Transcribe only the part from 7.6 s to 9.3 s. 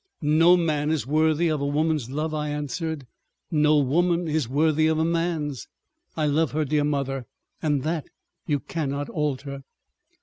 and that you cannot